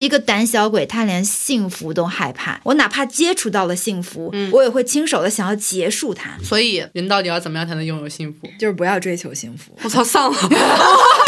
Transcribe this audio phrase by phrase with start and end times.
[0.00, 2.58] 一个胆小鬼，他连幸福都害怕。
[2.64, 6.38] 我哪怕接触到了幸福，嗯我也会亲手的想要结束它。
[6.42, 8.48] 所以人到底要怎么样才能拥有幸福？
[8.58, 9.76] 就是不要追求幸福。
[9.82, 10.38] 我操，丧了。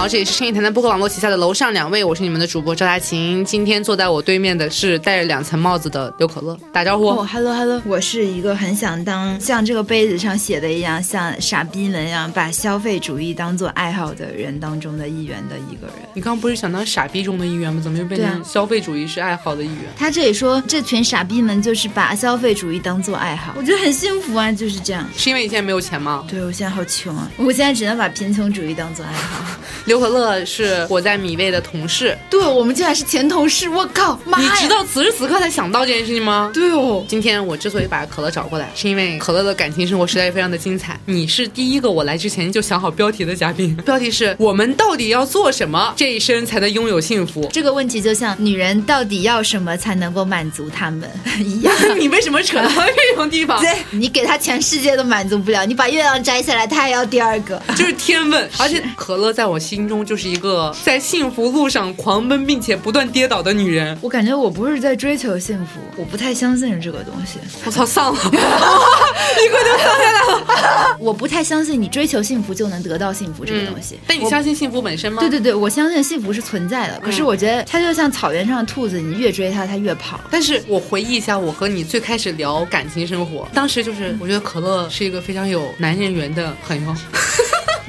[0.00, 3.44] 好，这里是深夜谈谈播客网络旗下的楼上两位，我是你们的主播赵大琴。
[3.44, 7.08] 今天坐在我对面的是戴着两层帽子的刘可乐，打招呼。
[7.08, 15.96] 哦，Hello Hello，我是一个很想当像这个杯子上写的一样，像傻逼们一样把消费主义当做爱好的人当中的一员的一个人。
[16.14, 17.82] 你刚刚不是想当傻逼中的一员吗？
[17.84, 19.84] 怎么又变成消费主义是爱好的一员？
[19.98, 25.06] 他这里说，这群傻逼们就是把消费主义当做爱好，我觉得很幸福啊，就是这样。
[25.14, 26.24] 是因为你现在没有钱吗？
[26.26, 29.44] 对我现在好穷啊，我现在只能把贫穷主义当做爱好。
[29.90, 34.48] 刘可乐是我在米味的同事，对我们竟然是前同事，我靠，妈呀！
[34.54, 36.48] 你知道此时此刻才想到这件事情吗？
[36.54, 40.96] 对哦，今天我之所以把可乐找过来，是因为可乐的感情生活实在是非常的精彩。
[41.06, 47.48] 你是第一个我来之前就想好标题的嘉宾，标题是我们到底要做什么，这一生才能拥有幸福？
[47.52, 51.10] 这个问题就像女人到底要什么才能够满足她们
[51.40, 51.74] 一样。
[51.98, 53.58] 你为什么扯到这种地方？
[53.64, 57.60] 对你给他全世界都满足不了，你把月亮摘下来，他还要第二个。
[57.74, 63.96] 就是天问，而且可乐在我心中就是一个在幸福路上狂奔并且不断跌倒的女人。
[64.00, 67.38] 我感觉我不是在追求幸福，我不太相信这个东西。
[67.64, 68.20] 我操，丧了！
[68.22, 70.96] 立刻就丧下来了。
[71.00, 73.98] 我不太相信你追求幸福就能得到幸福这个东西。
[74.06, 75.20] 但你相信幸福本身吗？
[75.20, 77.00] 对对对，我相信幸福是存在的。
[77.00, 80.20] 可是我觉得它就像草原上的兔子，你越追它，它越跑。
[80.30, 86.94] 但是我回忆一下，我和你最开始聊感情生活，当时就是我觉得可乐是一个非常有男人缘的朋友，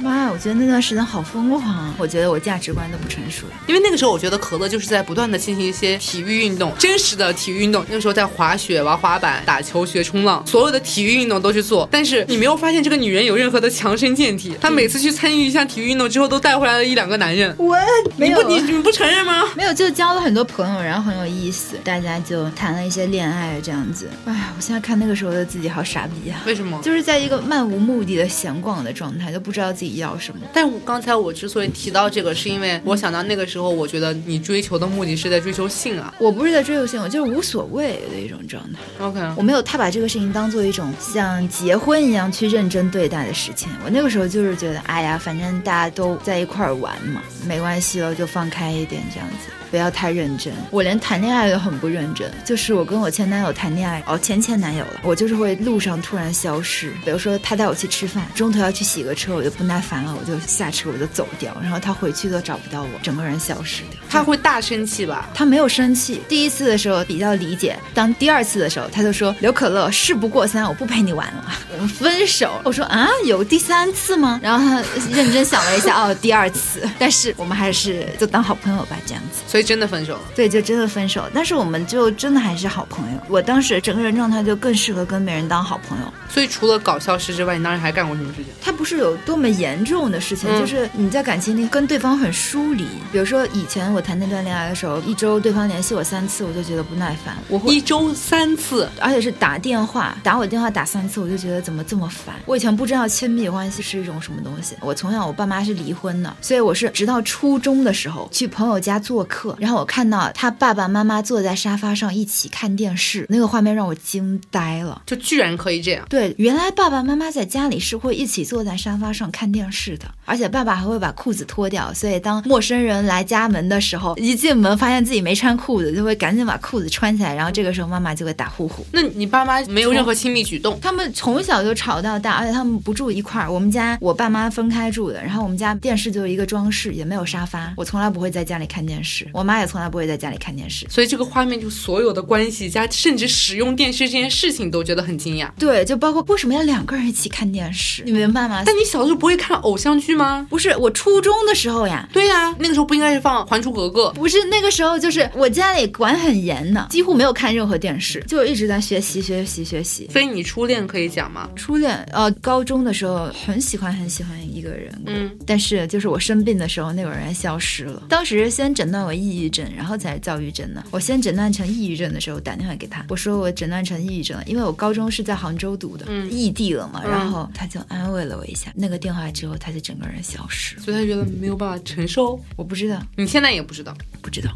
[0.02, 1.94] 妈呀，我觉得那段时间好疯狂啊！
[1.96, 3.46] 我觉得我价值观都不成熟。
[3.66, 7.84] 因为那个时候我觉得可乐就是在不断的进行一些体育运动，真实的体育运动。
[7.88, 11.88] 那个时候在滑雪、玩滑板、打球、学冲浪，所有的体育运动都去做。
[11.90, 17.54] 但是你没有发现这个女人有任何的强身健体，她每次去参与一项体育运动之后，都带回来了一两个男人。
[17.58, 17.76] 我
[18.16, 19.44] 没有你不你你不承认吗？
[19.56, 24.10] 没有，就交了很多朋友，然后很有意思，大家就谈了一些恋爱这样子。
[24.24, 26.42] 哎呀，我现在看那个时候的自己好傻逼啊！
[26.46, 26.80] 为什么？
[26.82, 30.40] 就是在一个漫无目的的闲逛的状态，都不知道自己要什么。
[30.52, 36.12] 但我刚才我之所以提到这个，是因为我想到那个时候，我觉得你追求的目的是在追求性啊。
[36.18, 38.78] 我不是在追求性，我就是无所谓的一种状态。
[39.04, 43.68] OK，我没有太把这个事情当做一种像结婚一样去认真对待的事情。
[43.84, 49.50] 我那个时候就是觉得，哎呀，反正大家都在一块儿玩嘛，没关系了，就放开一点这样子。
[49.70, 52.30] 不要太认真，我连谈恋爱都很不认真。
[52.44, 56.92] 就是我跟我前男友谈恋爱，哦，前前男友了，我就是会路上突然消失。
[57.06, 64.00] 比如说他带我去吃饭，中途要去洗个车，我就不耐烦了，我就下车我就走掉，然后他回去都找不到我，整个人消失掉。
[64.08, 65.28] 他会大生气吧？
[65.34, 72.60] 他没有生气，第一次的时候比较理解，当第二次的时候，他就说刘可乐，事不过三，我不陪你玩了， 我们分手。
[72.64, 74.40] 我说啊，有第三次吗？
[74.42, 79.42] 然后他认真想了一下，哦，第二次，但是我们还是就当好朋友吧，这样子。
[79.46, 80.20] 所以真的分手了。
[80.34, 83.18] 对，就真的分手，但是我们就真的还是好朋友。
[83.28, 86.12] 我当时整个人状态就更适合跟别人当好朋友。
[86.28, 88.46] 所以除了搞笑师之外，你当时还干过什么事情？
[88.60, 92.86] 他不是有多么严重的事情，嗯就是你在感情里跟对方很疏离。
[93.12, 102.34] 比如说以前我谈那段恋爱的时候，一周对方联系我三次，我就觉得不耐烦，我会一周三次，而且是打电话，打我电话打三次，我就觉得怎么这么烦。
[102.46, 104.74] 我以前不知道亲密关系是一种什么东西。
[104.80, 115.02] 我从小我爸妈是离婚的，所以我是直到初中的时候去朋友家做客，然后我看到他爸爸妈妈坐在沙发上一起看电视，那个画面让我惊呆了。
[115.06, 116.04] 就居然可以这样。
[116.08, 128.84] 对，原来爸爸妈妈在家里是会一起坐在沙发上看电视的，而且爸爸还会把裤子脱掉，所以当陌生人来家门的时候，一进门发现自己没穿裤子，就会赶紧把裤子穿起来，然后这个时候妈妈就会打呼呼。
[128.92, 130.78] 那你爸妈没有任何亲密举动？
[130.80, 133.52] 他们从小就吵到大，而且他们不住一块儿。
[133.52, 137.72] 我们家我爸妈分开住的，然后我们家电视就是一个装饰，也没有沙发。
[137.76, 140.86] 我从来不会在家里看电视，我妈也从来不会在家里看电视。
[140.88, 145.50] 所以这个画面就所有的关系加甚至使用电视这件事情都觉得很惊讶。
[145.58, 148.62] 对，就包括为什么要两个人一起看电视，你明白吗？
[148.64, 150.46] 但你小时候不会看偶像剧吗？
[150.48, 154.08] 不是我初中的时候呀，对呀、那个时候不应该是放《还珠格格》？
[154.12, 160.08] 不是那个时候，就是我家里管很严的，几乎没有看任何电视，就一直在学习学习学习。
[160.12, 161.48] 所以你初恋可以讲吗？
[161.56, 168.02] 初恋，呃，高中的时候很喜欢很喜欢一个人，嗯，但是就是我生病的时候，那个人消失了。
[168.08, 170.82] 当时先诊断为抑郁症，然后才躁郁症的。
[170.90, 177.00] 我先诊断成抑郁症的时候，打电话给他，我说我诊断成抑郁症了，因为我高中是在杭州读的，嗯异地了嘛。
[177.04, 178.72] 嗯然后他就安慰了我一下。
[178.74, 180.78] 那个电话之后，他就整个人消失。
[180.78, 182.38] 所以他觉得没有办法承受。
[182.56, 184.50] 我不知道，你现在也不知道，不知道。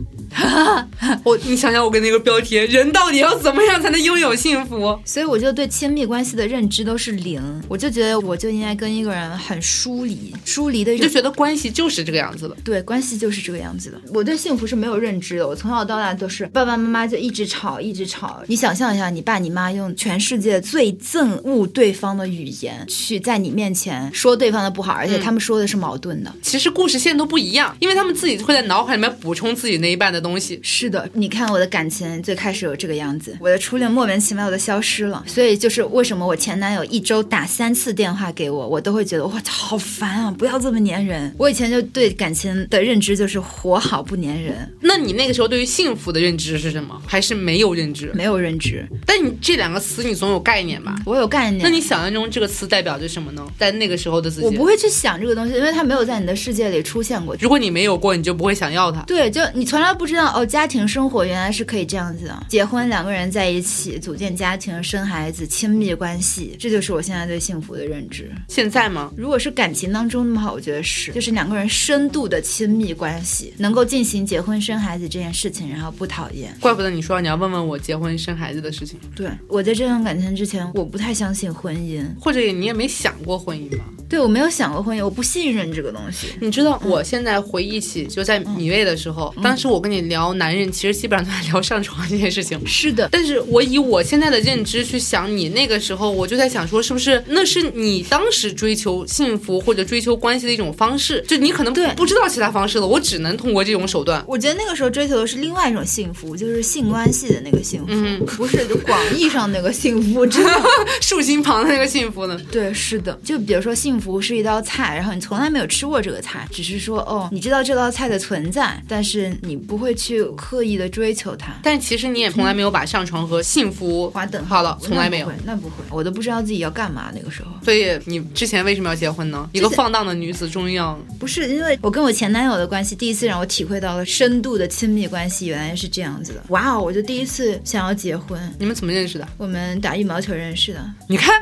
[1.25, 4.99] 我，你想想我跟那个标题，人到底要怎么样才能拥有幸福？
[5.05, 12.56] 所以我就对亲密关系的认知都是零，我就觉得我就应该跟一个人很疏离，疏离的就觉得关系就是这个样子的。
[12.64, 14.00] 对，关系就是这个样子的。
[14.12, 18.43] 我对幸福是没有认知的，我从小到大都是爸爸妈妈就一直吵，一直吵。
[18.46, 26.32] 你想象一下，你爸你妈用全世界最憎恶对方的语言去在你面前说对方的不好，而且他们说的是矛盾的。
[26.42, 30.58] 其实故事线都不一样，因为他们自己会在脑海里面补充自己那一半的东西。
[30.62, 41.34] 是的，你看我的感情最开始有这个样子，我的初恋莫名其妙的消失了，所以就是为什么我前男友一周打三次电话给我，我都会觉得我操好烦啊，不要这么粘人。
[41.38, 47.00] 我以前就对感情的认知就是活好不粘人，那你那个时候对于幸福的认知是什么？
[47.06, 48.10] 还是没有认知？
[48.14, 48.86] 没有认知。
[49.04, 50.96] 但你这两个词你总有概念吧？
[51.04, 51.62] 我有概念。
[51.62, 53.46] 那你想象中这个词代表着什么呢？
[53.58, 57.36] 在那个时候的自己，我不会去想这个东西，因为它没有在你的世界里出现过。
[57.40, 59.02] 如果你没有过，你就不会想要它。
[59.02, 62.46] 对，就你从来不知道哦，家庭生活原来是可以这样子的。
[62.48, 68.30] 结婚，两个人在一起组建家庭、生孩子、亲密关系，这就是我现在对幸福的认知。
[68.48, 69.12] 现在吗？
[69.16, 76.54] 如果是感情当中的话，我觉得是，就是两个人深度的亲密关系，能够进行结婚生孩子这件事情，然后不讨厌。
[76.60, 78.98] 怪不得你说你要问问我结婚生孩子的事情。
[79.14, 83.84] 对，我在这段感情之前，我不太相信婚姻，或者你也没想过婚姻吧？
[84.08, 86.28] 对，我没有想过婚姻，我不信任这个东西。
[86.40, 92.60] 你知道，我现在回忆起就在米未的时候，当时我跟你聊男人，其实基本上都在聊上床这件事情。
[92.66, 101.25] 是的，但是我以我现在的认知去想你那个时候，我就在想说，是不是那是你当时追求幸福或者追求关系的一种方式？
[101.26, 104.25] 就你可能对不知道其他方式了，我只能通过这种手段。
[104.26, 110.52] 我觉得那个时候追求的是另外一种幸福，就是性关系的那个幸福，嗯不是就广义上那个幸福，真的。
[111.00, 112.40] 竖心旁的那个幸福呢？
[112.50, 121.52] 对，是的，就比如说幸福是一道菜，然后你从来没有吃过这个菜，只是说哦，你知道这道菜的存在，但是你不会去刻意的追求它。
[121.62, 125.37] 但其实你也从来没有把上床和幸福划等号了，从来没有那不。
[125.37, 127.50] 会，那不会，我都不知道自己要干嘛那个时候。
[127.62, 129.49] 所以你之前为什么要结婚呢？
[129.52, 136.43] 一个放荡的女子终于要不是因为我跟我前男友的关系，第一次让我体会到了深度的亲密关系原来是这样子的。
[136.49, 138.40] 哇哦，我就第一次想要结婚。
[138.58, 139.28] 你们怎么认识的？
[139.37, 141.34] 我们打羽毛球认识的，你看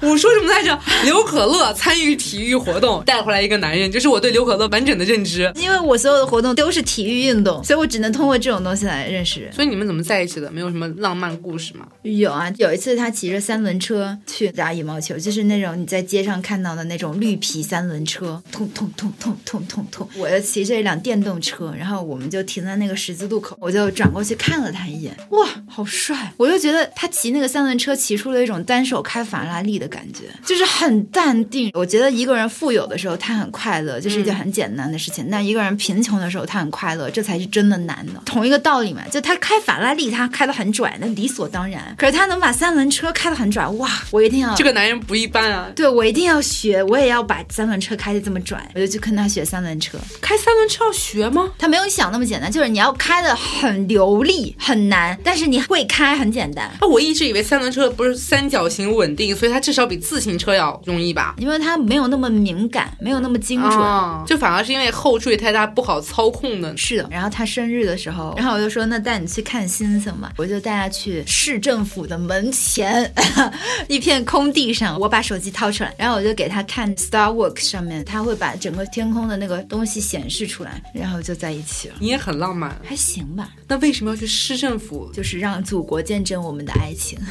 [0.00, 0.78] 我说什么来着？
[1.04, 5.50] 刘可乐参与体育活动带回来一个男人，就是我对刘可乐完整的认知。
[5.56, 9.52] 因为我所有的活动都是体育运动，所以我只能通过这种东西来认识人。
[9.52, 10.50] 所以你们怎么在一起的？
[10.50, 11.86] 没有什么浪漫故事吗？
[12.02, 20.08] 有啊，有一次他骑着三轮车去打羽毛球，就是那种你在街上看到的那种绿皮三轮车，痛痛痛痛痛痛痛。
[20.16, 26.32] 我又骑着一辆电动车，然后我们就停在那个十字路口，我就转过去看了他一眼，哇，好帅！
[26.36, 31.70] 我就觉得他骑那个三轮车骑出了一种单手开法拉利的感觉，就是很淡定。
[31.74, 38.20] 我觉得一个人富有的时候他很快乐，这是一件很简单的事情；那一个人贫穷的时候他很快乐，这才是真的难的。
[38.26, 41.94] 同一个道理嘛，就他开法拉利，他开的很拽，那理所当然。
[41.96, 43.88] 可是他能把三轮车开的很拽，哇！
[44.10, 45.70] 我一定要这个男人不一般啊！
[45.74, 49.98] 对我一定要学，我也要把三轮车开的这么拽，我就去跟他学三轮车。
[50.20, 51.50] 开三轮车要学吗？
[51.58, 61.34] 他没有你想那么简单，就是你要开的很流利，很难，但是你会开很简单，啊，我一直以为三轮车不是三角形稳定，所以它至少比自行车要容易吧？
[61.38, 63.72] 因为它没有那么敏感，没有那么精准。
[63.72, 66.76] 啊，就反而是因为后缀太大不好操控的。
[66.76, 73.10] 是的，然后他生日的时候， 然后我就说那带你去看星星吧，我就带他去市政府的门前
[73.88, 85.10] 一片空地上，我把手机掏出来，然后我就给他看 Star Walk 上面，他会把整个天空的那个东西显示出来，然后就在一起了，你也很浪漫，还行吧，那为什么要去市政府？
[85.14, 87.18] 就是让祖国见证我们的爱情。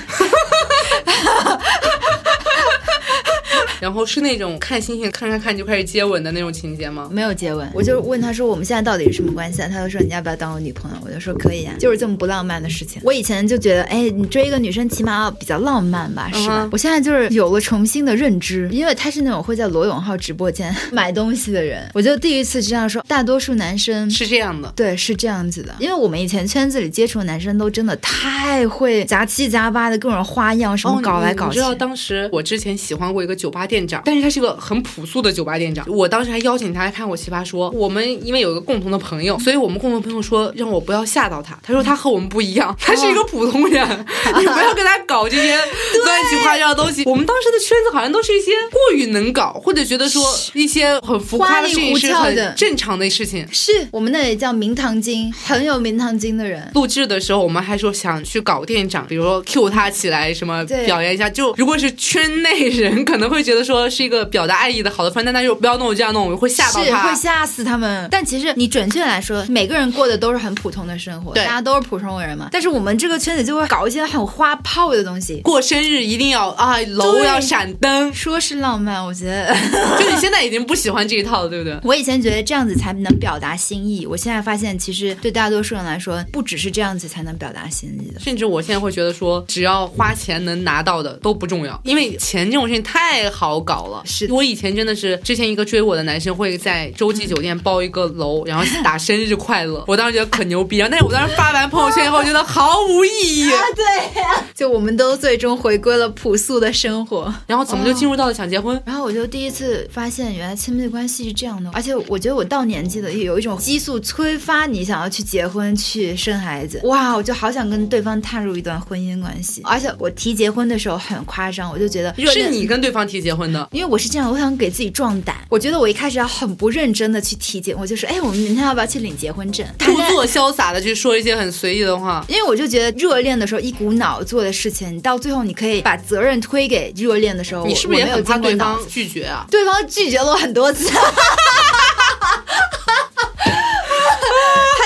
[3.79, 7.09] 然后是那种看星星看看看就开始接吻的那种情节吗？
[7.11, 9.69] 没有接吻，我就问他说我们现在到底是什么关系啊？
[9.71, 10.97] 他就说你要不要当我女朋友？
[11.05, 13.01] 我就说可以啊，就是这么不浪漫的事情。
[13.03, 16.67] 我以前就觉得，哎，你追一个女生起码要比较浪漫吧，是吧？
[16.71, 31.49] 我现在就是有了重新的认知，因为他是那种会在罗永浩直播间 买东西的人，我就第一次知道说，大多数男生是这样的，对，是这样子的，因为我们以前圈子里接触的男生都真的太会杂七杂八的各种花样，什么搞来搞去。
[31.49, 35.85] 哦你知道当时我之前喜欢过一个酒吧店长，但是他是个很朴素的酒吧店长。
[35.87, 37.69] 我当时还邀请他来看我奇葩说。
[37.69, 41.57] 我们因为有一个共同的朋友，所以我们共同朋友说让我不要吓到他。
[41.61, 44.05] 他说他和我们不一样，他是一个普通人，
[44.37, 45.57] 你不要跟他搞这些
[46.03, 47.03] 乱七八糟的东西。
[47.05, 53.47] 我们当时的圈子好像都是一些过于能搞，或者觉得说一些很浮夸的事情是很正常的事情。
[53.51, 56.69] 是我们那里叫名堂精，很有名堂精的人。
[56.73, 61.29] 录制的时候，我们还说想去搞店长，比如说 Q 他起来什么表扬一下。
[61.29, 67.15] 就如果是圈内人，可能会觉得说是一个表达爱意的好的方式，但他又不要弄我这样弄，我会吓到他会。
[67.19, 68.07] 吓死他们。
[68.09, 72.47] 但其实你准确来说，每个人过的都是很普通的生活，对大家都是普通人嘛。
[72.51, 75.41] 但是我们这个圈子就会搞一些很花炮的东西。
[75.41, 79.53] 过生日一定要啊，楼要闪灯，说是浪漫，我觉得
[79.99, 81.77] 就你现在已经不喜欢这一套了，对不对？
[81.83, 88.19] 我以前觉得这样子才能表达心意，我现在发现其实对大多数人来说，不只是这样子才能表达心意的。
[88.19, 94.03] 甚至我现在会觉得说，只要花钱能拿到的都不重要，因为钱这种事情太好搞了。
[94.05, 100.87] 是我以前真的是，之前一个追我的男生会在洲际酒店包一个楼， 然后打生日快乐， 我当时觉得可牛逼啊！
[100.91, 103.49] 但是我当时发完朋友圈以后，觉得毫无意义。
[103.75, 107.33] 对呀、就我们都最终回归了朴素的生活。
[107.47, 108.79] 然后怎么就进入到了想结婚？
[108.85, 116.79] 然后我就第一次发现，原来亲密关系是这样的，而且我觉得我到年纪了，也有一种激素催发你想要去结婚、去生孩子。
[116.83, 119.61] 哇，我就好想跟对方踏入一段婚姻关系。
[119.63, 123.67] 而且我提结婚的时候很夸张，我就觉得热恋是你跟对方提结婚的？
[123.71, 125.35] 因为我是这样，我想给自己壮胆。
[125.49, 129.65] 我觉得我一开始要很不认真的去体检，我就说，哎，我们明天要不要去领结婚证？
[129.85, 132.25] 故作潇洒的去说一些很随意的话。
[132.27, 139.45] 因为我就觉得热恋的时候一股脑做的事情，你到最后你可以把责任推给热恋的时候，你是不是也没有很怕对经过脑方拒绝啊？
[139.49, 140.97] 对方拒绝了我很多次， 他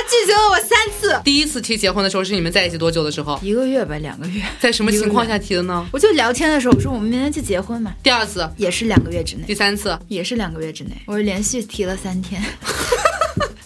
[0.10, 3.40] 拒绝了我三次，第一次提结婚的时候是你们在一起多久的时候？
[3.42, 4.42] 一个月吧，两个月。
[4.60, 5.86] 在什么情况下提的呢？
[5.92, 12.44] 我就聊天的时候，我说我们明天去结婚嘛，第二次、也是两个月之内，第三次，也是两个月之内，我连续提了三天。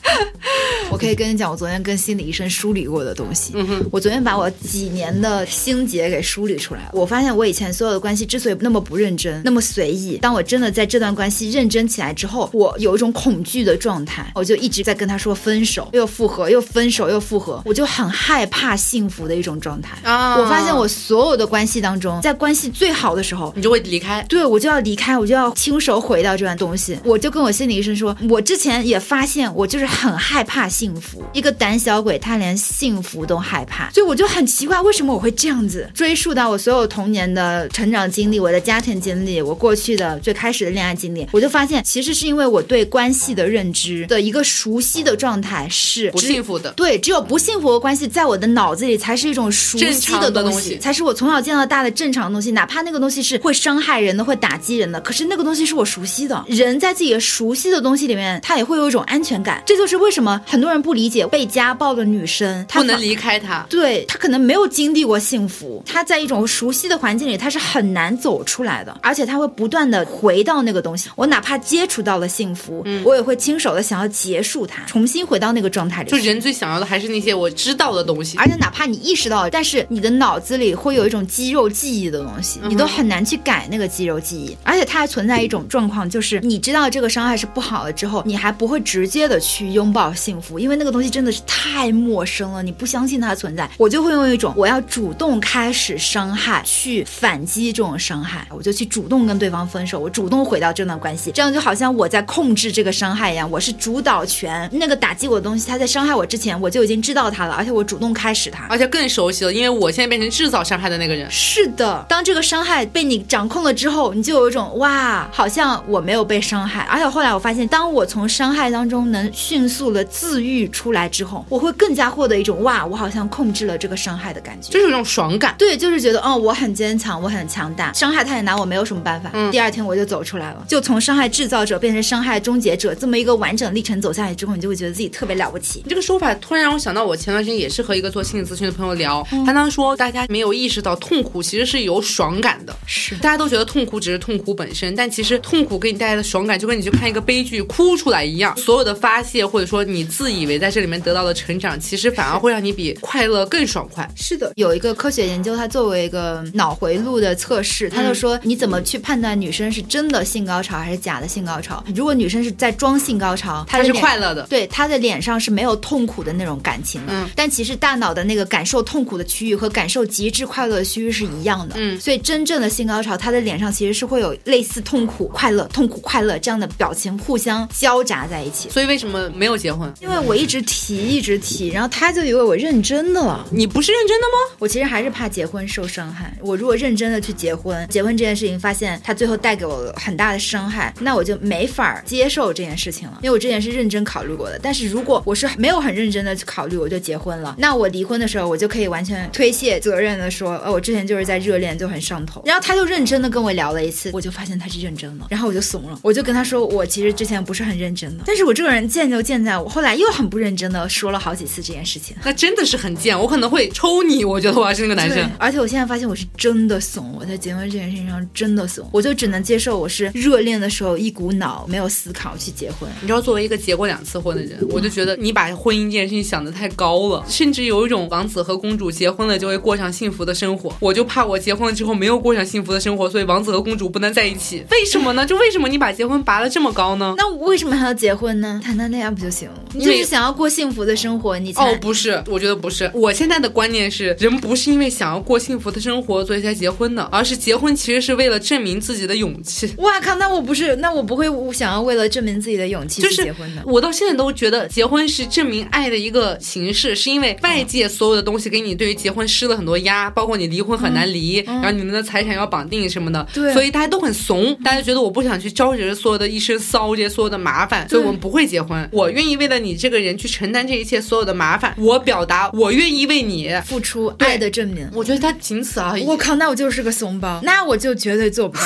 [0.90, 3.52] 我可以跟你讲，我昨天跟心理医生梳理过的东西。
[3.56, 6.90] 嗯哼，我昨天把我几年的心结给梳理出来了。
[6.94, 19.98] 我发现我以前所有的关系之所以那么不认真，那么随意，当我真的在这段关系认真起来之后，我有一种恐惧的状态，我就一直在跟他说分手，又复合，又分手，又复合，我就很害怕幸福的一种状态。
[20.04, 24.26] 啊我发现我所有的关系当中，在关系最好的时候，你就会离开。
[24.30, 26.98] 对我就要离开，我就要亲手毁掉这段东西。
[27.04, 35.90] 我就跟我心理医生说，我之前也发现我就是很害怕幸福，一个胆小鬼，他连幸福都害怕，所以我就很奇怪，为什么我会这样子？
[35.96, 56.46] 追溯到我所有童年的成长经历，我的家庭经历，我过去的最开始的恋爱经历，我就发现，其实是因为我对关系的认知的一个熟悉的状态是不幸福的对，只有不幸福的关系在我的脑子里才是一种熟悉的东东西才是我从小见到大的正常的东西，哪怕那个东西是会伤害人的、会打击人的，可是那个东西是我熟悉的。
[56.48, 59.64] 人在自己的熟悉的东西里面，他也会有一种安全感。
[59.66, 63.66] 这就是为什么很多人不理解被家暴的女生，她不能离开他。
[63.70, 71.10] 对她可能没有经历过幸福，她在一种熟悉的环境里，她是很难走出来的，而且她会不断的回到那个东西。
[71.16, 76.10] 我哪怕接触到了幸福，我也会亲手的想要结束它，重新回到那个状态里。
[76.10, 78.38] 就人最想要的还是那些我知道的东西。
[78.38, 84.58] 而且哪怕你意识到了，但是你的脑子里会有一种肌肉记忆的东西，你都很难去改那个肌肉记忆。
[84.64, 93.70] 而且它还存在一种状况，就是你知道这个伤害是不好了之后，你还不会直接的去拥抱幸福，因为那个东西真的是太陌生了，你不相信它的存在。
[93.78, 104.68] 我就会用一种我要主动开始伤害，去反击这种伤害，我就去主动跟对方分手，我主动回到这段关系，这样就好像我在控制这个伤害一样，我是主导权。
[104.74, 108.66] 那个打击我的东西，他在伤害我之前，我就已经知道他了，而且我主动开始他。
[108.70, 111.30] 而且更熟悉了，因为我现在变成制造伤害的那个人。
[111.30, 116.82] 是的，当这个伤害被你掌控了之后，你就有一种哇，好像我没有被伤害。
[116.90, 124.72] 而且后来我发现，当我从伤害当中能迅速的自愈出来之后，我会更加获得一种哇，我好像控制了这个伤害的感觉。
[124.72, 125.56] 就是有一种爽感。
[125.58, 129.30] 对，就是觉得哦，我很坚强，我很强大，伤害他也拿我没有什么办法。
[129.34, 135.82] 嗯第二天我就走出来了，就从伤害制造者变成伤害终结者这么一个完整历程走下来之后，你就会觉得自己特别了不起。
[135.84, 142.76] 你这个说法突然让我想到，我前段时间也是和一个做心理咨询的朋友聊，嗯他当时说，大家没有意识到痛苦其实是有爽感的。
[142.86, 148.56] 是大家都觉得痛苦只是痛苦本身，但其实痛苦给你带来的爽感，就跟你去看一个悲剧哭出来一样。
[148.58, 154.10] 所有的发泄，或者说你自以为在这里面得到的成长，其实反而会让你比快乐更爽快。
[154.16, 161.84] 是的，有一个科学研究，它作为一个脑回路的测试，他就说你怎么去判断女生是真的性高潮还是假的性高潮？
[161.96, 178.70] 如果女生是在装性高潮，她是快乐的，对，她的脸上是没有痛苦的那种感情的，嗯但其实大脑的那个感受痛苦的区域和感受极致快乐的区域是一样的，嗯所以真正的性高潮，她的脸上其实是会有类似痛苦、快乐、痛苦、快乐这样的表情互相交杂在一起。
[178.70, 179.92] 所以为什么没有结婚？
[180.02, 183.46] 因为我一直提一直提，然后他就以为我认真的了。
[183.52, 184.56] 你不是认真的吗？
[184.60, 186.36] 我其实还是怕结婚受伤害。
[186.42, 193.20] 我如果认真的去结婚，结婚这件事情发现他最后带给我很大的伤害，那我就没法接受这件事情了。
[193.22, 194.60] 因为我之前是认真考虑过的。
[194.62, 202.42] 但是如果我是没有很认真的去考虑，我就结婚了，那我离婚的时候，我就可以完全推卸责任的说，呃，我之前就是在热恋就很上头。
[202.46, 212.16] 然后他就认真的跟我聊了一次，我就发现他是认真的，然后我就怂了，我就跟他说，我其实之前不是很认真的，但是我这个人贱就贱在我后来又很不认真的说了好几次这件事情。
[212.24, 214.24] 那真的是很贱，我可能会抽你。
[214.24, 222.90] 我觉得我要是那个男生，，而且我现在发现我是真的怂，我在结婚这件事情上真的怂，我就只能接受我是热恋的时候一股脑没有思考去结婚。
[223.02, 230.74] 你知道，作为一个结过两次婚的人，我就觉得你把婚姻这件事情想的太高了，甚至有一种王子和公主结婚了就会过上幸福的生活。
[230.80, 234.64] 我就怕我结婚了之后没有过上幸福的生活，所以王子和公主不能在一起。
[234.72, 235.26] 为什么呢？
[235.26, 237.16] 就为什么你把结婚拔得这么高呢？
[237.18, 238.62] 那为什么还要结婚呢？
[238.64, 239.56] 谈谈恋爱不就行了？
[239.74, 242.90] 你就是想要过幸福的生活，你哦，不是，我觉得不是。
[242.94, 249.74] 我现在的观念是，人不是因为想要过幸福的生活所以才结婚的，而是结婚其实是为了证明自己的勇气。
[249.78, 250.16] 哇靠！
[250.16, 253.64] 那我不是，那我不会想要为了证明自己的勇气就是结婚的。
[253.66, 268.88] 我到现在都觉得结婚是证明爱的一个形式，是因为外界所有的东西给你对于结婚施了很多压，包括你离婚很难离，然后你们的财产要绑定什么的，对所以大家都很怂，大家觉得我不想去招惹所有的一身骚这些所有的麻烦，所以我们不会结婚。
[268.92, 273.48] 我愿意为了你这个人去承担这一切所有的麻烦，我表达我愿意为你。
[273.66, 274.90] 付出爱的证明。
[274.94, 276.04] 我觉得他仅此而已。
[276.04, 278.64] 我靠，那我就是个怂包，那我就绝对做不到，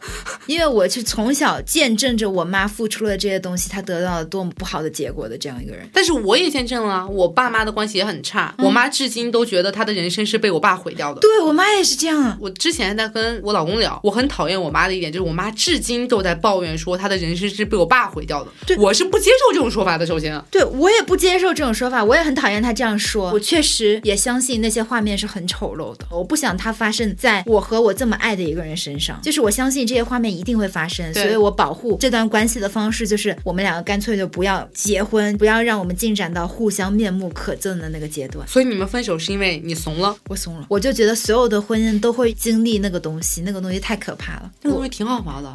[0.46, 5.88] 因为我是从小见证着我妈付出了这些东西，她得到了多么不好的结果的这样一个人。
[5.92, 11.20] 但是我也见证了，我爸妈的关系也很差，我妈至今都觉得她的人生是被我爸毁掉的。
[11.20, 18.50] 对我妈也是这样啊，我之前在跟我老公聊，我很讨厌我妈的一点就是我妈至今都在抱怨说她的人生是被我爸毁掉的。
[18.66, 20.06] 对我是不接受这种说法的。
[20.06, 23.30] 首先，对我也不接受这种说法，我也很讨厌他这样说。
[23.32, 29.18] 我确实也相信那些画面是很丑陋的，我不想它发生在我和我这么爱的一个人身上。
[29.22, 38.46] 就是我相信这些画面一定会发生，所以我保护这段关系的方式就是我们两个干脆就不要结婚，不要让我们进展到互相面目可憎的那个阶段。
[38.46, 44.50] 所以你们分手是因为你怂了，我怂了，我就觉得所有的婚姻都会经历那个东西，那个东西太可怕了。
[44.62, 45.50] 那个东西挺好玩的。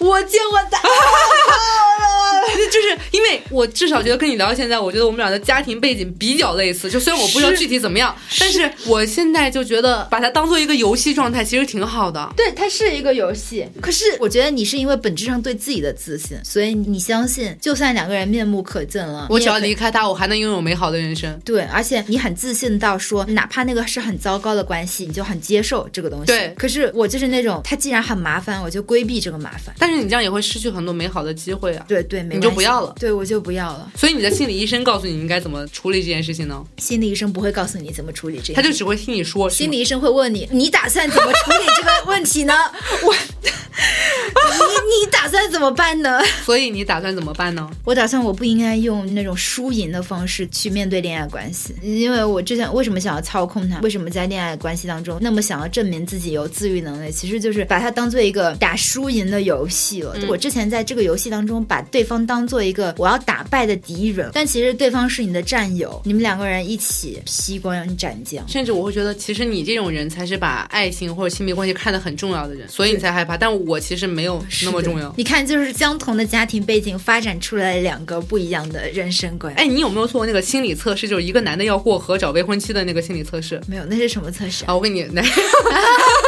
[0.00, 0.78] 我 见过的，
[2.70, 6.90] 就是因为我至少觉得跟你聊到现在，我觉得我们俩的家庭背景比较类似。
[6.90, 12.32] 就虽然我不知道具体怎么样，但是我现在就觉得把它当做一个游戏状态，其实挺好的。
[12.36, 13.66] 对，它是一个游戏。
[13.80, 21.38] 可是我觉得你是因为本质上对自己的自信，所以你相信，就算两个人面目可憎了，我只要离开他，我还能拥有美好的人生。
[21.44, 26.26] 对，而且你很自信到说，哪怕那个是很糟糕的关系，你就很接受这个东西。
[26.26, 29.74] 对可是我就是那种，他既然很麻烦，我就规避这个麻烦。
[29.78, 31.84] 但是你这样也会失去很多美好的机会啊。
[31.88, 33.90] 对对，没你就不要了对我就不要了。
[33.96, 36.62] 所以你的心理医生告诉你应该怎么处理这件事情呢？
[36.76, 39.48] 心理医生不会告诉你怎么处理这个，他就只会听你说。
[39.48, 42.54] 心理医生会问你，你打算怎么处理这个问题呢？
[43.02, 46.20] 我，你你打算怎么办呢？
[46.44, 47.70] 所以你打算怎么办呢？
[47.84, 60.14] 我打算我不应该用那种输赢的方式去面对恋爱关系，因为我之前为什么想要操控他，为什么在恋爱关系当中那么想要证明自己有自愈能力，其实就是把它当做一个打输赢的游戏了。
[60.28, 68.46] 我之前在这个游戏当中把对方当做一个我要打败的敌人，但其实对方是你的战友，你们两个人一起披光斩将。
[68.48, 73.36] 甚至我会觉得，其实你这种人才是把爱情或者亲密关系看得很重要的人，所以你才害怕。
[73.36, 75.12] 但我其实没有那么重要。
[75.16, 79.52] 你看，就是相同的家庭背景发展出来两个不一样的人生观。
[79.54, 81.08] 哎，你有没有做过那个心理测试？
[81.08, 84.72] 就是一个男的要过河找未婚妻的那个心理测试没有，那是什么测试啊？
[84.72, 84.74] 啊？
[84.76, 85.22] 我给你来，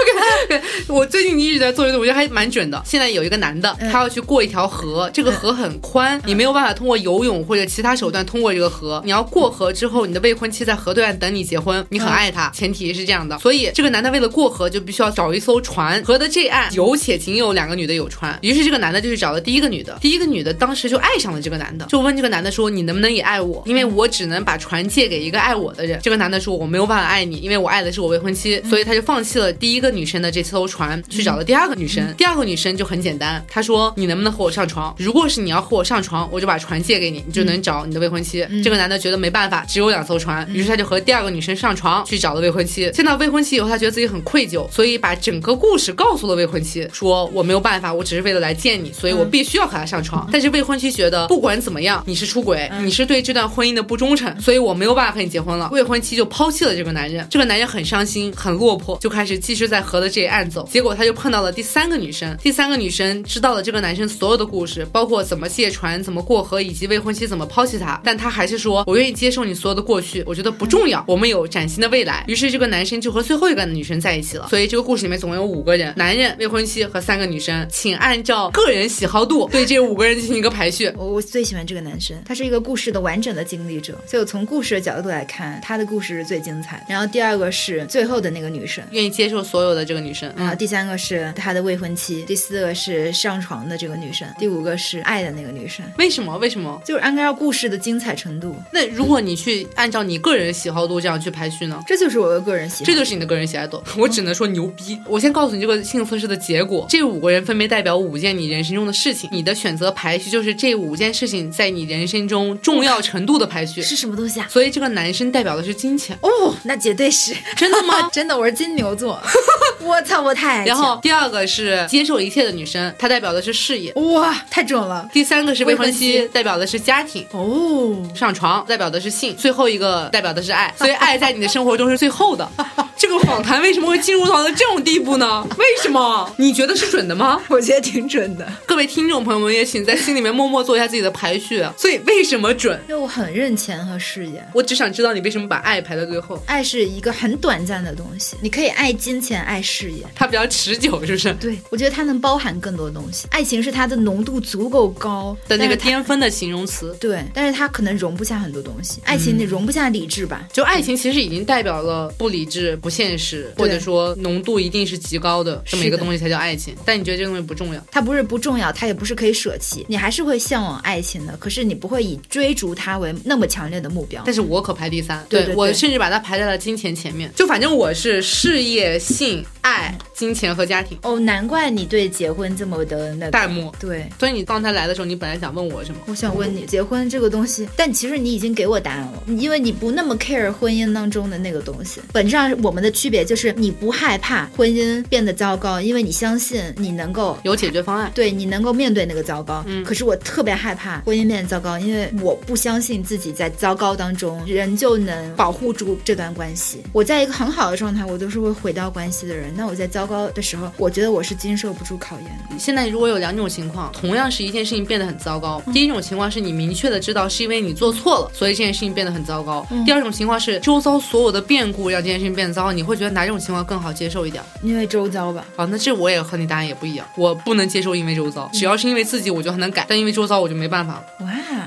[0.88, 2.80] 我最近一直在做这个，我觉得还蛮准的。
[2.84, 9.00] 现在有一个男的，他要去过一条河，这个河很宽，你没有办法通过游泳或者其他手段通过这个河。
[9.04, 13.38] 你要过河之后，你的未婚妻在河对岸等你结婚，你很爱他，前提是这样的。
[13.38, 18.38] 所以这个男的为了过河，就必须要找一艘船，河的这岸有且仅有两个女的有船。
[18.42, 23.62] 于是这个男的就去找了第一个女的，第一个女的当时就爱上了这个男的，就问这个男的说：“你能不能也爱我？
[23.66, 32.02] 因为我只能把船借给一个爱我的人。”这个男的说：“我没有办法爱你，因为我爱的是我未婚妻。”所以他就放弃了第一个女生的这艘船，去找了第二个女生。
[32.16, 34.94] 第二个女生就很简单，她说：“你能不能和我上床？
[34.98, 38.46] 如果是你要和我上床，我就把船借给你，你就能找你的未婚妻。
[38.64, 42.90] 这个男的觉得没办法，只有两艘船，于是他就和第二个女生上床，去找了未婚妻。
[42.92, 50.28] 见到未婚妻以后，他觉得自己很愧疚，所以把整个故事告诉了未婚妻，说我没有办法，我只是为了来见你，所以我必须要和他上床。
[50.33, 55.68] 但是未婚妻觉得不管怎么样，你是出轨，你是对这段婚姻的不忠诚，所以我没有办法和你结婚了。
[55.72, 60.68] 未婚妻就抛弃了这个男人，这个男人很伤心，很落魄，就开始继续在河的这一岸走。
[60.71, 68.01] 结果他就碰到了第三个女生，第三个女生知道了这个男生所有的故事，包括怎么借船、怎么过河，以及未婚妻怎么抛弃他。
[68.05, 74.49] 但他还是说：“我愿意接受你所有的过去，我觉得不重要，我们有崭新的未来。”于是这个男生就和最后一个女生在一起了。
[74.49, 77.66] 所以这个故事里面总共有五个人：男人、未婚妻和三个女生。
[77.71, 80.92] 请按照个人喜好度对这五个人进行一个排序。
[80.97, 86.85] 我我最喜欢这个男生，他是一个故事的完整的经历者，所以我从故事的角度来看，他的故事是最精彩。
[86.88, 90.32] 然后第二个是最后的那个女生，愿意接受所有的这个女生。
[90.37, 95.85] 然后第三个是他的未婚妻，第四个是上床的这个女生，第五个是爱的那个女生。
[95.98, 96.37] 为什么？
[96.38, 96.80] 为什么？
[96.85, 98.56] 就是按照故事的精彩程度。
[98.72, 101.82] 那如果你去按照你个人喜好度这样去排序呢？
[101.87, 103.82] 这就是我的个人喜好，这就是你的个人喜爱度。
[103.96, 104.98] 我只能说牛逼。
[105.06, 113.80] 我先告诉你这个性测试的结果，这五个人分别代表五件你人生中的事情，你的选择排序就是这五件事情在你人生中重要程度的排序。
[113.82, 114.46] 是什么东西啊？
[114.50, 118.08] 所以这个男生代表的是金钱哦，那绝对是真的吗？
[118.12, 119.20] 真的，我是金牛座。
[119.81, 123.92] 我操，我太爱然后第二个是接受一切的女生，她代表的是事业。
[123.94, 125.09] 哇，太准了。
[125.12, 127.27] 第三个是未婚妻，代表的是家庭。
[127.33, 129.35] 哦，上床代表的是性。
[129.37, 132.48] 最后一个代表的是爱， 所以爱在你的生活中是最后的。
[132.96, 135.44] 这个访谈为什么会进入到了这种地步呢？
[135.59, 136.33] 为什么？
[136.37, 137.42] 你觉得是准的吗？
[137.48, 138.46] 我觉得挺准的。
[138.64, 141.64] 各位听众朋友们也请在心里面默默做一下自己的排序。
[141.77, 142.79] 所以为什么准？
[142.88, 144.44] 因为我很认钱和事业。
[144.55, 146.40] 我只想知道你为什么把爱排到最后。
[146.46, 151.34] 爱是一个很短暂的东西，你可以爱金钱，爱事业，它比较持久，是不是？
[151.34, 153.26] 对，我觉得它能包含更多东西。
[153.30, 156.96] 爱情是它的浓度足够高的那个巅峰的形容词。
[156.98, 159.02] 对，但是它可能容不下很多东西。
[159.04, 160.48] 爱情你容不下理智吧？
[160.50, 166.74] 就爱情其实已经代表了不理智、不现实，或者说浓度一定是极高的这么一个东西才叫爱情。
[166.86, 167.86] 但你觉得这个东西不重要？
[167.90, 171.36] 它不是不重要，它也不是可以舍弃，你还是会向往爱情的。
[171.36, 174.22] 可是你不会以追逐它为那么强烈的目标。
[174.24, 177.30] 但是我可排第三，对我甚至把它排在了金钱前面。
[177.36, 180.99] 就反正我是事业、性、爱、金钱和家庭。
[181.03, 183.73] 哦，难怪你对结婚这么的那淡漠。
[183.79, 186.01] 对，所以你刚才来的时候，你本来想问我什么？
[186.07, 192.01] 我想问你结婚这个东西，但其实你已经给我答案了，因为你不那么 care 婚姻当中的那个东西。
[192.12, 199.64] 本质上我们的区别就是你不害怕婚姻变得糟糕，因为你相信你能够有解决方案，对你能够面对那个糟糕。
[199.66, 199.85] 嗯。
[199.85, 206.83] 可是我特别害怕婚姻变得糟糕，因为我不相信自己在糟糕当中人就能保护住这段关系。
[206.92, 209.52] 我在一个很好的状态，我都是会回到关系的人。
[209.56, 212.58] 那我在糟糕的时候，我觉得我是经受不住考验的。
[212.58, 215.62] 现在如果有两种情况，同样是一件事情变得很糟糕。
[215.72, 219.66] 第一种情况是你明确的知道是因为你做错了，所以这件事情变得很糟糕。
[219.85, 224.42] 第二种情况是周遭所有的变故让这件事情变得糟糕，你会觉得哪种情况更好接受一点？
[224.62, 225.44] 因为周遭吧。
[225.56, 227.06] 好，那这我也和你答案也不一样。
[227.16, 231.04] 我不能接受因为周遭，只要是因为自己，我就还能改；但因为周遭，我就没办法了。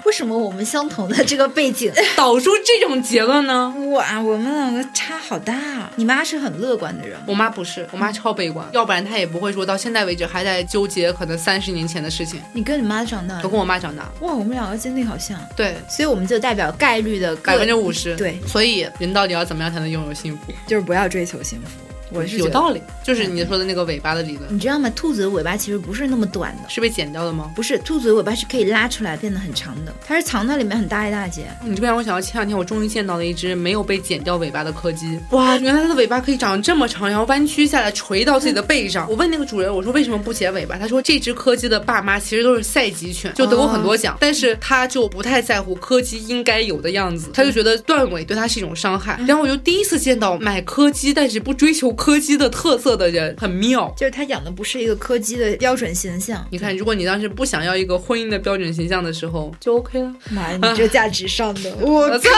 [0.06, 3.74] 哇，为什么我们相同的这个背景 导出这种结论呢？
[3.92, 5.92] 哇，我们两个差好大啊！
[5.96, 12.42] 你妈是很乐观的人，我妈不是，我妈超悲观，要不然她也不会说到现在为止还在纠结可能三十年前的事情。
[12.54, 13.42] 你跟你妈长大？
[13.44, 14.04] 我跟我妈长大。
[14.22, 15.38] 哇，我们两个经历好像。
[15.56, 18.16] 对，所以我们就代表概率的百分之五十。
[18.16, 20.54] 对，所以人到底要怎么样才能拥有幸福？
[20.68, 21.85] 就是不要追求幸福。
[22.12, 24.44] 我是有道理，就是你说的那个尾巴的理论。
[24.50, 24.90] 你知道吗？
[24.96, 27.52] 兔子的尾巴其实不是那么短的，是被剪掉的吗？
[27.56, 31.48] 不是，兔子的尾巴是可以拉出来变得很长的，它是藏在里面很大一大截。
[31.64, 35.20] 你这让我想到前两天我终于见到了一只没有被剪掉尾巴的柯基。
[35.32, 39.10] 哇，原来它的尾巴可以长这么长，然后弯曲下来垂到自己的背上。
[39.10, 40.78] 我问那个主人，我说为什么不剪尾巴？
[40.78, 49.20] 他说这只柯基的爸妈其实都是赛级犬，就得过很多奖，但是他就不太在乎柯基应该有的样子，他就觉得断尾对他是一种伤害。
[49.28, 52.76] 然后我就第一次见到买柯基但是不追求柯基的特。
[52.78, 56.46] 色的人很妙，就是他养的不是一个柯基的标准形象。
[56.52, 60.14] 你看，如果你当时不想要一个婚姻的标准形象的时候，就 OK 了。
[60.30, 62.30] 妈呀，你这价值上的， 我操！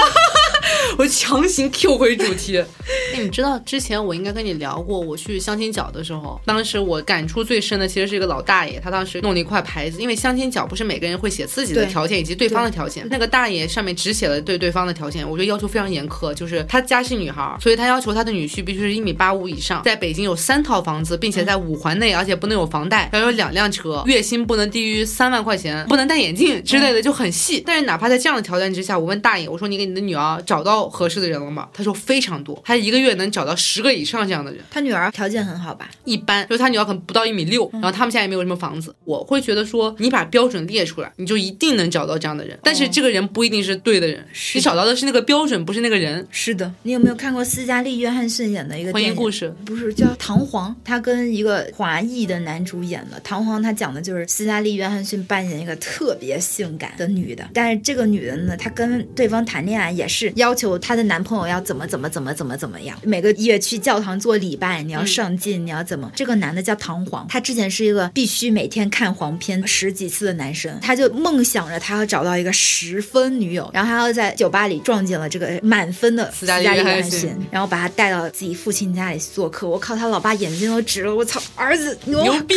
[0.98, 2.58] 我强行 Q 回主题。
[2.58, 27.62] 哎， 你知道之前我应该跟你聊过，我去相亲角的时候，当时我感触最深的其实是一个老大爷，他当时弄了一块牌子，因为相亲角不是每个人会写自己的条件以及对方的条件，那个大爷上面只写了对对方的条件，我觉得要求非常严苛，就是他家是女孩，所以他要求他的女婿必须是一米八五以上，在北京有三套房子，并且在五环内，而且不能有房贷，要有两辆车，月薪不能低于三万块钱，不能戴眼镜之类的，就很细。
[27.66, 31.68] 但是哪怕在这样的条件之下，我问大爷，我说你给你的女儿找到合适的人了吗？
[31.74, 34.62] 他说非常多，他一个月能找到十个以上这样的人。
[34.70, 35.90] 他女儿条件很好吧？
[36.06, 38.94] 一般，就是他女儿可能不到一米六，然后他们家也没有什么房子。
[39.04, 42.58] 我会觉得说，你把标准列出来，你就一定能找到这样的人。
[42.64, 46.26] 但是这个人不一定是对的人，你找到的是那个标准，不是那个人。
[46.32, 49.54] 是的，你有没有看过斯嘉丽·约翰逊演的一个婚姻故事？
[49.66, 62.98] 不是叫《唐璜》，他跟一个华裔的男主演的《唐璜》，他讲的就是斯嘉丽·约翰逊扮演一个特别性感的女的，但是这个女的呢，她跟对方谈恋爱也是要求她的男朋友要怎么怎么怎么怎么怎么样。
[63.04, 66.12] 每个月去教堂做礼拜，你要上进，你要怎么？
[66.16, 79.68] 这个男的叫唐璜，他之前是一个必须每天看黄片十几次的男生，他就梦想着他要找到一个十分女友，然后他要在酒吧里撞见了这个满分的斯嘉丽约翰逊，然后把他带到自己父亲家里做客。
[79.68, 82.56] 我靠，他老爸眼睛都直了，我操，儿子牛逼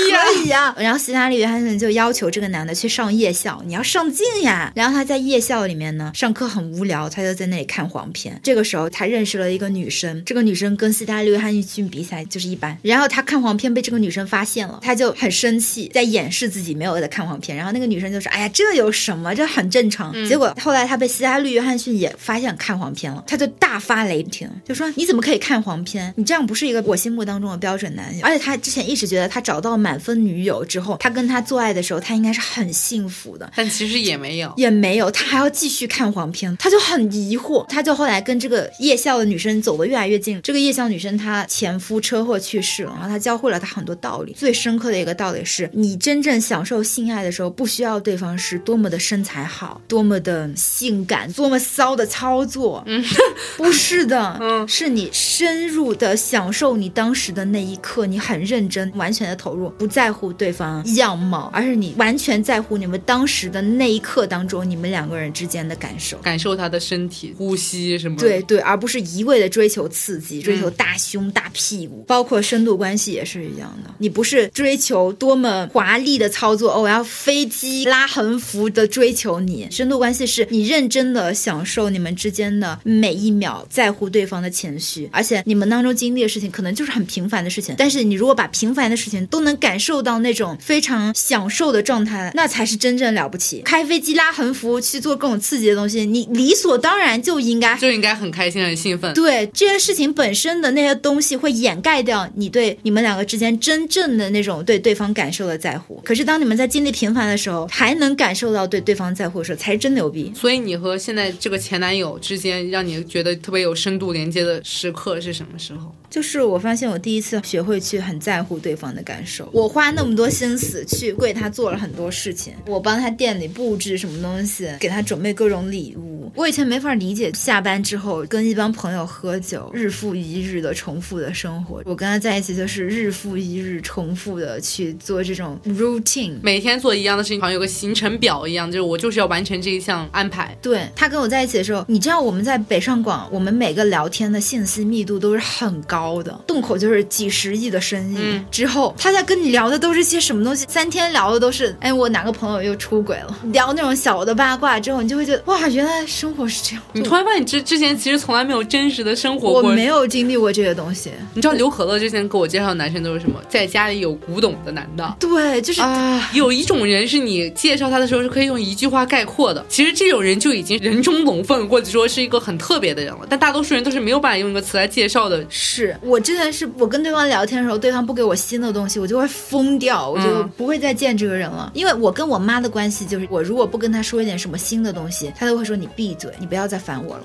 [0.52, 0.74] 啊！
[0.78, 4.72] 然后斯嘉丽约翰逊就要求这个男的去上夜校，你要上进呀。
[4.74, 8.38] 然后他在夜校里面呢，上课很无聊，他就在那里看黄片。
[8.42, 12.76] 这个时候他认识了一个女生，这个女生跟斯嘉丽约翰逊比起来就是一般。
[12.82, 17.56] 然后他看黄片被这个女生发现了，他就很生气，在掩饰自己没有在看黄片。
[17.56, 19.34] 然后那个女生就说：“哎呀，这有什么？
[19.34, 26.12] 这很正常。”结果后来他被斯嘉丽约翰逊也发现看黄片了，他就大发雷霆，就说：“你怎么可以看黄片？
[26.16, 37.66] 你这样不是一个我心目当中的标准男友。”而且他之前一直觉得他找到满分女友之后，他跟他做爱的时候，他应该是很幸福的，但其实也没有，也没有，他还要继续看黄片，他就很疑惑。
[37.70, 40.40] 他就后来跟这个夜校的女生走得越来越近。
[40.42, 44.32] 这个夜校女生她前夫车祸去世了，然后她教会了她很多道理。
[44.36, 52.82] 最深刻的一个道理是，你真正享受性爱的时候，不需要对方是多么的身材好，多么的性感，多么骚的操作。
[52.86, 53.04] 嗯，
[53.56, 68.16] 不是的， 嗯，是你深入的享受你当时的那一刻，你很认真，完全的投入，不在乎对方样貌，而是你完全在乎你们当时的那一刻当中，你们两个人之间的感受，感受他的身体、呼吸什么。
[68.16, 73.90] 对对，而不是一味的追求刺激，追求大胸大屁股，包括深度关系也是一样的。
[73.98, 79.68] 你不是追求多么华丽的操作哦，我要飞机拉横幅的追求你。
[79.70, 93.60] 深度关系是你认真的享受你们之间的每一秒，在乎对方的情绪，而且你们当中经历的事情可能就是很平凡的事情，但是你如果把平凡的事情都能感受到那种非常享受的状态，那才是真正了不起。
[93.64, 99.12] 开飞机拉横幅去做各种刺激的东西，你理所当然就应该就应该很开心很兴奋。
[99.14, 106.00] 对这件事情本身的那些东西会掩盖掉你对你们两个之间真正的那种对对方感受的在乎。
[106.04, 110.32] 可是当你们在经历平凡的时候，还能感受到对对方在乎的时候，才是真牛逼。
[110.34, 115.94] 所以你和现在这个前男友之间，让你觉得特别有深度连接的时刻是什么时候？
[116.10, 119.48] 就是我发现我第一次学会去很在乎对方的感受。
[119.52, 126.30] 我花那么多心思去为他做了很多事情，我帮他店里布置什么东西，给他准备各种礼物。
[126.34, 131.82] 我以前没法理解下班之后跟一帮朋友喝酒，日复一日的重复的生活。
[131.84, 140.56] 我跟他在一起就是日复一日重复的去做这种 routine，每天做一样的事情，好像有个行程表一样，就是我就是要完成这一项安排。
[140.62, 148.18] 对他跟我在一起的时候，你知道我们在北上广，我们每个聊天的信息密度都是很高的，洞口就是几十亿的生意。
[148.50, 150.66] 之后他在跟你聊的都是些什么东西？
[150.68, 153.36] 三天聊的都是，哎，我哪个朋友又出轨了？
[153.52, 156.82] 聊那种小的八卦之后，你就会觉得哇，原来生活是这样。
[156.92, 161.10] 你突然发现，你之之前其实从来没有真实的生活过，我没有经历过这些东西。
[161.34, 163.40] 你知道刘可乐之前给我介绍的男生都是什么？
[163.48, 165.16] 在家里有古董的男的。
[165.18, 169.64] 对，就是啊，有一种人是你介绍他的时候是可以用一句话概括的。
[169.68, 173.26] 其实这种人就已经人中龙凤，或者说是一个很特别的人了。
[173.28, 175.44] 但大多数人都是没有办法用一个词来介绍的。
[175.48, 181.70] 是我之前是我跟对方聊天的时候，对方不给我新的东西，我就会疯掉，我就不会再见这个人了。
[181.74, 187.24] 因为我跟我妈的关系就是，我如果不跟她说一点什么新的东西，她都会说你闭嘴，你不要再烦我了。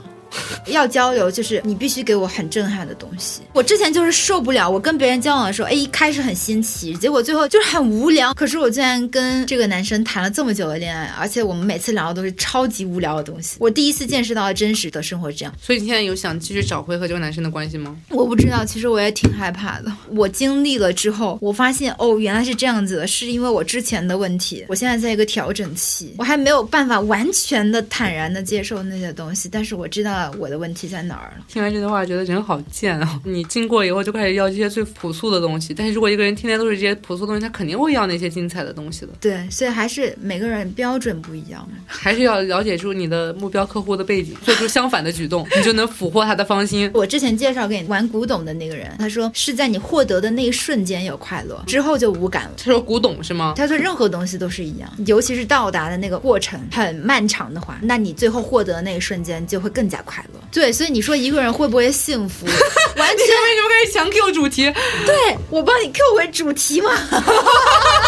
[0.68, 3.42] 要交流，就是你必须给我很震撼的东西。
[3.54, 8.34] 我之前就是受不了，我跟别人交往的时候，哎，一开始很新奇，结果最后就是很无聊。
[8.34, 13.58] 可是我竟然跟这个男生谈了这么久的恋爱，而且我们每次聊的都是超级无聊的东西。
[13.60, 15.54] 我第一次见识到了真实的生活这样。
[15.62, 17.96] 所以你现在有想继续找回和这个男生的关系吗？
[18.10, 19.92] 我不知道，其实我也挺害怕的。
[20.10, 24.66] 我经历了之后，我发现哦，原来是这样子的，是因为我之前的问题。
[24.68, 31.06] 我现在在一个调整期，我还没有办法完全的坦然的接受那些东西，但是我知道我的问题在。
[31.06, 31.46] 哪儿了？
[31.48, 33.18] 听完这句话，觉得人好贱啊！
[33.24, 39.10] 你经过以后就开始要这些最朴素的东西，但是如果一个人天天都是这些朴素东西，他肯定会要那些精彩的东西的。
[39.22, 46.90] 对，所以还是每个人标准不一样，还是要了解出你的目标客户的背景， 做出相反的举动，你就能俘获他的芳心。
[46.96, 52.54] 我之前介绍给你玩古董的那个人，他说是在你获得的那一瞬间有快乐，之后就无感了。
[52.58, 53.54] 他说古董是吗？
[53.56, 60.40] 他说任何东西都是一样，尤其是到达的那个过程很漫长的话，那你最后获得的那一瞬间就会更加快乐。
[60.52, 62.46] 对，所以你说一个人会不会幸福？
[62.96, 64.74] 完全为什么开始强 Q 主题？
[65.06, 66.92] 对我帮你 Q 回主题嘛。